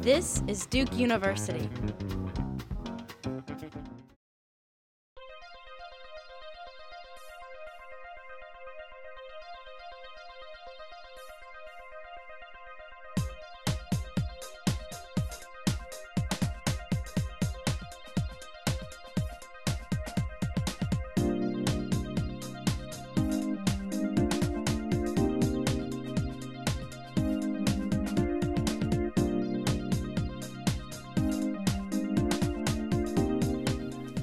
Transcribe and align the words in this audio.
This 0.00 0.42
is 0.48 0.66
Duke 0.66 0.92
University. 0.96 1.68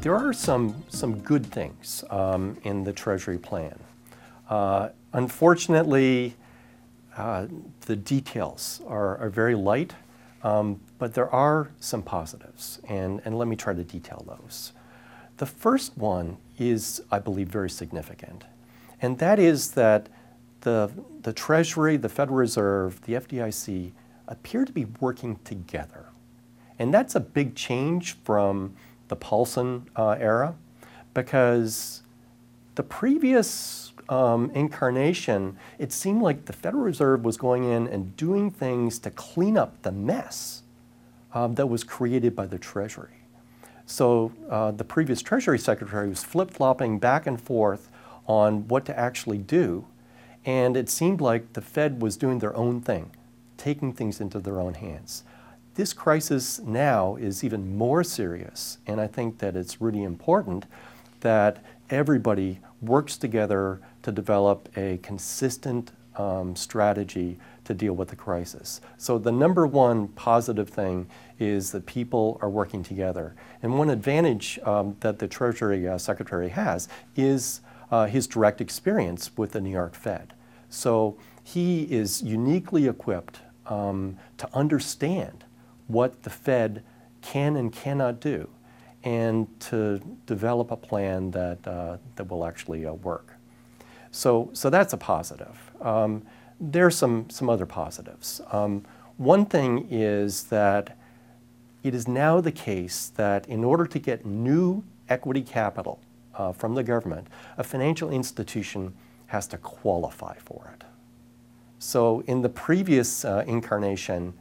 There 0.02 0.16
are 0.16 0.32
some, 0.32 0.86
some 0.88 1.20
good 1.20 1.46
things 1.46 2.06
um, 2.10 2.58
in 2.64 2.86
the 2.86 2.94
Treasury 2.94 3.38
plan. 3.38 3.78
Uh, 4.50 4.90
unfortunately, 5.12 6.36
uh, 7.18 7.48
the 7.82 7.98
details 7.98 8.80
are, 8.88 9.18
are 9.18 9.30
very 9.30 9.56
light, 9.56 9.96
um, 10.42 10.80
but 11.00 11.16
there 11.16 11.30
are 11.36 11.72
some 11.82 12.02
positives, 12.02 12.80
and, 12.88 13.22
and 13.26 13.38
let 13.38 13.50
me 13.50 13.58
try 13.58 13.74
to 13.74 13.84
detail 13.84 14.24
those. 14.26 14.72
The 15.36 15.46
first 15.46 15.98
one 15.98 16.38
is, 16.58 17.02
I 17.12 17.20
believe, 17.20 17.50
very 17.50 17.70
significant, 17.70 18.46
and 19.02 19.20
that 19.20 19.38
is 19.38 19.72
that 19.72 20.08
the, 20.62 20.90
the 21.24 21.34
Treasury, 21.34 21.98
the 21.98 22.08
Federal 22.08 22.38
Reserve, 22.38 23.02
the 23.02 23.16
FDIC 23.16 23.92
appear 24.30 24.64
to 24.64 24.72
be 24.72 24.86
working 25.02 25.40
together. 25.44 26.06
And 26.78 26.94
that's 26.94 27.16
a 27.16 27.20
big 27.20 27.56
change 27.56 28.14
from 28.24 28.78
the 29.10 29.16
Paulson 29.16 29.90
uh, 29.96 30.16
era, 30.20 30.56
because 31.14 32.02
the 32.76 32.84
previous 32.84 33.92
um, 34.08 34.50
incarnation, 34.56 35.58
it 35.78 35.92
seemed 35.92 36.22
like 36.22 36.46
the 36.46 36.54
Federal 36.54 36.84
Reserve 36.84 37.24
was 37.26 37.38
going 37.38 37.64
in 37.64 37.88
and 37.88 38.16
doing 38.16 38.50
things 38.50 38.98
to 39.00 39.12
clean 39.12 39.58
up 39.58 39.82
the 39.82 39.92
mess 39.92 40.64
um, 41.34 41.56
that 41.56 41.68
was 41.68 41.84
created 41.84 42.36
by 42.36 42.48
the 42.48 42.58
Treasury. 42.58 43.18
So 43.86 44.32
uh, 44.50 44.72
the 44.72 44.84
previous 44.84 45.22
Treasury 45.22 45.60
Secretary 45.60 46.08
was 46.08 46.24
flip 46.24 46.52
flopping 46.52 47.00
back 47.00 47.28
and 47.28 47.42
forth 47.42 47.90
on 48.28 48.68
what 48.68 48.86
to 48.86 48.98
actually 48.98 49.40
do, 49.40 49.86
and 50.46 50.78
it 50.78 50.90
seemed 50.90 51.22
like 51.22 51.54
the 51.54 51.62
Fed 51.62 52.02
was 52.02 52.16
doing 52.16 52.40
their 52.40 52.56
own 52.56 52.82
thing, 52.82 53.12
taking 53.58 53.92
things 53.92 54.22
into 54.22 54.40
their 54.40 54.60
own 54.60 54.76
hands. 54.76 55.24
This 55.80 55.94
crisis 55.94 56.60
now 56.60 57.16
is 57.16 57.42
even 57.42 57.78
more 57.78 58.04
serious, 58.04 58.80
and 58.86 59.00
I 59.00 59.08
think 59.08 59.38
that 59.38 59.56
it's 59.56 59.80
really 59.80 60.04
important 60.04 60.66
that 61.22 61.64
everybody 61.90 62.60
works 62.82 63.16
together 63.16 63.80
to 64.02 64.12
develop 64.12 64.68
a 64.76 64.98
consistent 64.98 65.94
um, 66.18 66.54
strategy 66.58 67.40
to 67.64 67.74
deal 67.74 67.94
with 67.94 68.10
the 68.10 68.18
crisis. 68.18 68.82
So, 68.98 69.18
the 69.18 69.32
number 69.32 69.66
one 69.66 70.10
positive 70.10 70.68
thing 70.68 71.08
is 71.40 71.72
that 71.72 71.86
people 71.86 72.40
are 72.42 72.50
working 72.50 72.84
together. 72.84 73.34
And 73.64 73.80
one 73.80 73.90
advantage 73.90 74.60
um, 74.66 74.98
that 75.00 75.20
the 75.20 75.30
Treasury 75.30 75.88
uh, 75.88 75.98
Secretary 75.98 76.50
has 76.50 76.90
is 77.16 77.62
uh, 77.90 78.08
his 78.08 78.28
direct 78.28 78.60
experience 78.60 79.32
with 79.38 79.54
the 79.54 79.62
New 79.62 79.72
York 79.72 79.96
Fed. 79.96 80.34
So, 80.70 81.18
he 81.42 81.84
is 81.84 82.22
uniquely 82.22 82.86
equipped 82.86 83.40
um, 83.66 84.18
to 84.36 84.54
understand 84.54 85.46
what 85.90 86.24
the 86.24 86.30
Fed 86.30 86.84
can 87.22 87.58
and 87.58 87.74
cannot 87.74 88.22
do 88.22 88.48
and 89.04 89.48
to 89.60 90.00
develop 90.26 90.72
a 90.72 90.78
plan 90.78 91.32
that, 91.32 91.66
uh, 91.68 91.98
that 92.16 92.30
will 92.30 92.46
actually 92.46 92.86
uh, 92.86 92.94
work. 92.94 93.36
So, 94.12 94.50
so 94.54 94.70
that's 94.70 94.94
a 94.94 94.98
positive. 94.98 95.72
Um, 95.82 96.24
there's 96.60 96.98
some, 96.98 97.30
some 97.30 97.50
other 97.50 97.66
positives. 97.66 98.42
Um, 98.52 98.86
one 99.18 99.46
thing 99.46 99.88
is 99.90 100.44
that 100.46 100.98
it 101.84 101.96
is 101.96 102.08
now 102.08 102.42
the 102.42 102.52
case 102.52 103.12
that 103.16 103.48
in 103.48 103.64
order 103.64 103.86
to 103.86 104.00
get 104.00 104.26
new 104.26 104.84
equity 105.08 105.42
capital 105.42 106.00
uh, 106.36 106.52
from 106.52 106.76
the 106.76 106.84
government, 106.84 107.28
a 107.58 107.64
financial 107.64 108.12
institution 108.12 108.94
has 109.28 109.48
to 109.48 109.58
qualify 109.58 110.36
for 110.38 110.72
it. 110.74 110.84
So 111.80 112.22
in 112.28 112.42
the 112.42 112.50
previous 112.50 113.24
uh, 113.24 113.44
incarnation, 113.48 114.34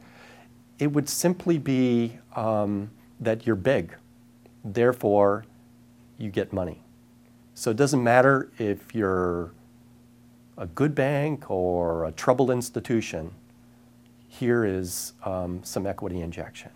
it 0.79 0.87
would 0.87 1.09
simply 1.09 1.57
be 1.57 2.17
um, 2.35 2.89
that 3.19 3.45
you're 3.45 3.55
big, 3.55 3.93
therefore 4.63 5.45
you 6.17 6.29
get 6.29 6.51
money. 6.53 6.81
So 7.53 7.71
it 7.71 7.77
doesn't 7.77 8.03
matter 8.03 8.49
if 8.57 8.95
you're 8.95 9.51
a 10.57 10.65
good 10.65 10.95
bank 10.95 11.49
or 11.49 12.05
a 12.05 12.11
troubled 12.11 12.49
institution, 12.49 13.31
here 14.27 14.63
is 14.63 15.13
um, 15.25 15.61
some 15.63 15.85
equity 15.85 16.21
injection. 16.21 16.71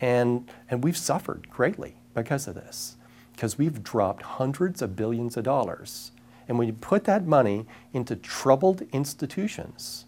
And, 0.00 0.50
and 0.68 0.82
we've 0.82 0.96
suffered 0.96 1.48
greatly 1.50 1.96
because 2.14 2.48
of 2.48 2.54
this, 2.54 2.96
because 3.32 3.58
we've 3.58 3.82
dropped 3.82 4.22
hundreds 4.22 4.80
of 4.82 4.96
billions 4.96 5.36
of 5.36 5.44
dollars. 5.44 6.12
And 6.48 6.58
when 6.58 6.66
you 6.66 6.72
put 6.72 7.04
that 7.04 7.26
money 7.26 7.66
into 7.92 8.16
troubled 8.16 8.82
institutions, 8.92 10.06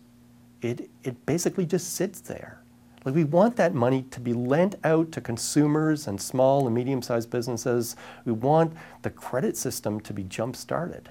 it, 0.60 0.88
it 1.04 1.26
basically 1.26 1.66
just 1.66 1.94
sits 1.94 2.20
there. 2.20 2.61
Like 3.04 3.14
we 3.14 3.24
want 3.24 3.56
that 3.56 3.74
money 3.74 4.02
to 4.10 4.20
be 4.20 4.32
lent 4.32 4.76
out 4.84 5.10
to 5.12 5.20
consumers 5.20 6.06
and 6.06 6.20
small 6.20 6.66
and 6.66 6.74
medium-sized 6.74 7.30
businesses. 7.30 7.96
We 8.24 8.32
want 8.32 8.74
the 9.02 9.10
credit 9.10 9.56
system 9.56 10.00
to 10.02 10.12
be 10.12 10.22
jump-started. 10.22 11.10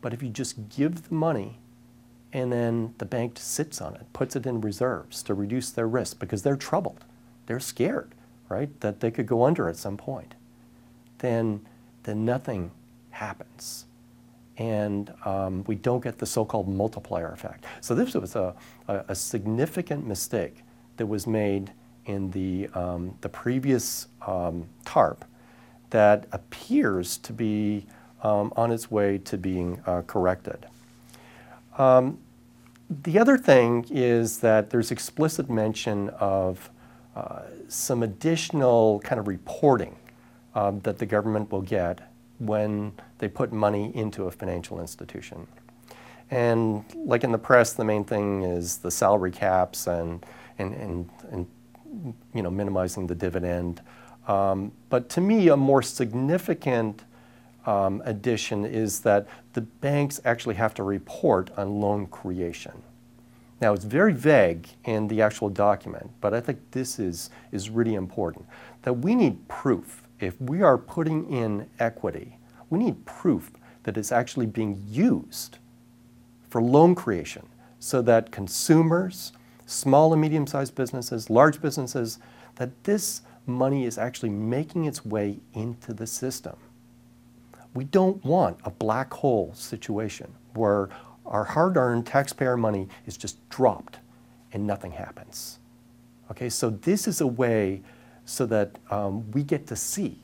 But 0.00 0.14
if 0.14 0.22
you 0.22 0.30
just 0.30 0.70
give 0.70 1.08
the 1.08 1.14
money 1.14 1.58
and 2.32 2.50
then 2.50 2.94
the 2.98 3.04
bank 3.04 3.38
sits 3.38 3.80
on 3.80 3.94
it, 3.96 4.06
puts 4.12 4.34
it 4.34 4.46
in 4.46 4.60
reserves 4.60 5.22
to 5.24 5.34
reduce 5.34 5.70
their 5.70 5.88
risk 5.88 6.18
because 6.18 6.42
they're 6.42 6.56
troubled, 6.56 7.04
they're 7.46 7.60
scared, 7.60 8.14
right, 8.48 8.80
that 8.80 9.00
they 9.00 9.10
could 9.10 9.26
go 9.26 9.44
under 9.44 9.68
at 9.68 9.76
some 9.76 9.96
point, 9.96 10.34
then, 11.18 11.66
then 12.04 12.24
nothing 12.24 12.70
happens. 13.10 13.84
And 14.56 15.12
um, 15.24 15.64
we 15.66 15.74
don't 15.74 16.02
get 16.02 16.18
the 16.18 16.26
so-called 16.26 16.68
multiplier 16.68 17.32
effect. 17.32 17.64
So 17.80 17.94
this 17.94 18.14
was 18.14 18.36
a, 18.36 18.54
a, 18.88 19.04
a 19.08 19.14
significant 19.14 20.06
mistake 20.06 20.62
that 21.00 21.06
was 21.06 21.26
made 21.26 21.72
in 22.04 22.30
the, 22.32 22.68
um, 22.74 23.16
the 23.22 23.28
previous 23.30 24.06
um, 24.26 24.68
TARP 24.84 25.24
that 25.88 26.26
appears 26.30 27.16
to 27.16 27.32
be 27.32 27.86
um, 28.22 28.52
on 28.54 28.70
its 28.70 28.90
way 28.90 29.16
to 29.16 29.38
being 29.38 29.80
uh, 29.86 30.02
corrected. 30.02 30.66
Um, 31.78 32.18
the 32.90 33.18
other 33.18 33.38
thing 33.38 33.86
is 33.88 34.40
that 34.40 34.68
there's 34.68 34.90
explicit 34.90 35.48
mention 35.48 36.10
of 36.10 36.68
uh, 37.16 37.44
some 37.68 38.02
additional 38.02 39.00
kind 39.00 39.18
of 39.18 39.26
reporting 39.26 39.96
um, 40.54 40.80
that 40.80 40.98
the 40.98 41.06
government 41.06 41.50
will 41.50 41.62
get 41.62 42.10
when 42.40 42.92
they 43.20 43.28
put 43.28 43.54
money 43.54 43.90
into 43.96 44.24
a 44.24 44.30
financial 44.30 44.82
institution. 44.82 45.46
And 46.30 46.84
like 46.94 47.24
in 47.24 47.32
the 47.32 47.38
press, 47.38 47.72
the 47.72 47.86
main 47.86 48.04
thing 48.04 48.42
is 48.42 48.76
the 48.76 48.90
salary 48.90 49.30
caps 49.32 49.86
and 49.86 50.24
and, 50.60 50.74
and, 50.74 51.10
and 51.30 51.46
you 52.34 52.42
know, 52.42 52.50
minimizing 52.50 53.06
the 53.06 53.14
dividend. 53.14 53.80
Um, 54.28 54.72
but 54.88 55.08
to 55.10 55.20
me, 55.20 55.48
a 55.48 55.56
more 55.56 55.82
significant 55.82 57.02
um, 57.66 58.02
addition 58.04 58.64
is 58.64 59.00
that 59.00 59.26
the 59.52 59.60
banks 59.60 60.20
actually 60.24 60.54
have 60.54 60.74
to 60.74 60.82
report 60.82 61.50
on 61.56 61.80
loan 61.80 62.06
creation. 62.06 62.82
Now, 63.60 63.74
it's 63.74 63.84
very 63.84 64.14
vague 64.14 64.68
in 64.84 65.08
the 65.08 65.20
actual 65.20 65.50
document, 65.50 66.10
but 66.20 66.32
I 66.32 66.40
think 66.40 66.58
this 66.70 66.98
is, 66.98 67.30
is 67.52 67.68
really 67.68 67.94
important. 67.94 68.46
That 68.82 68.94
we 68.94 69.14
need 69.14 69.46
proof. 69.48 70.02
If 70.18 70.40
we 70.40 70.62
are 70.62 70.78
putting 70.78 71.30
in 71.30 71.68
equity, 71.78 72.38
we 72.70 72.78
need 72.78 73.04
proof 73.04 73.50
that 73.82 73.98
it's 73.98 74.12
actually 74.12 74.46
being 74.46 74.82
used 74.88 75.58
for 76.48 76.62
loan 76.62 76.94
creation 76.94 77.46
so 77.78 78.02
that 78.02 78.30
consumers 78.30 79.32
small 79.70 80.12
and 80.12 80.20
medium 80.20 80.46
sized 80.46 80.74
businesses, 80.74 81.30
large 81.30 81.60
businesses, 81.60 82.18
that 82.56 82.84
this 82.84 83.22
money 83.46 83.84
is 83.84 83.98
actually 83.98 84.30
making 84.30 84.84
its 84.84 85.04
way 85.04 85.38
into 85.54 85.92
the 85.92 86.06
system. 86.06 86.56
We 87.74 87.84
don't 87.84 88.24
want 88.24 88.58
a 88.64 88.70
black 88.70 89.12
hole 89.12 89.52
situation 89.54 90.32
where 90.54 90.88
our 91.24 91.44
hard 91.44 91.76
earned 91.76 92.06
taxpayer 92.06 92.56
money 92.56 92.88
is 93.06 93.16
just 93.16 93.48
dropped 93.48 93.98
and 94.52 94.66
nothing 94.66 94.92
happens. 94.92 95.58
Okay, 96.30 96.48
so 96.48 96.70
this 96.70 97.06
is 97.06 97.20
a 97.20 97.26
way 97.26 97.82
so 98.24 98.46
that 98.46 98.78
um, 98.90 99.30
we 99.30 99.42
get 99.42 99.66
to 99.68 99.76
see 99.76 100.20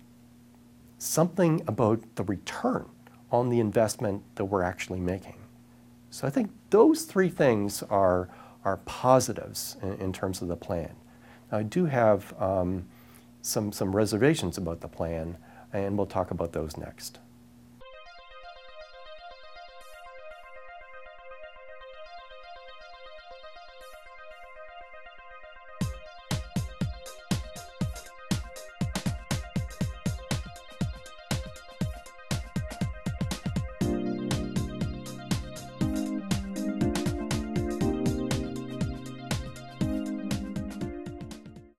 something 0.99 1.63
about 1.67 2.03
the 2.17 2.25
return 2.25 2.87
on 3.31 3.49
the 3.49 3.61
investment 3.61 4.23
that 4.37 4.45
we're 4.45 4.63
actually 4.63 5.01
making. 5.01 5.37
So 6.11 6.27
I 6.27 6.31
think 6.31 6.51
those 6.71 7.03
three 7.03 7.29
things 7.29 7.83
are, 7.85 8.29
are 8.67 8.79
positives 8.79 9.77
in, 9.81 9.95
in 9.95 10.13
terms 10.13 10.43
of 10.43 10.49
the 10.49 10.57
plan. 10.57 10.91
Now, 11.51 11.59
I 11.59 11.63
do 11.63 11.85
have 11.85 12.35
um, 12.43 12.85
some, 13.41 13.71
some 13.71 13.95
reservations 13.95 14.59
about 14.59 14.81
the 14.81 14.89
plan, 14.89 15.39
and 15.73 15.97
we'll 15.97 16.07
talk 16.07 16.33
about 16.33 16.53
those 16.53 16.77
next. 16.77 17.21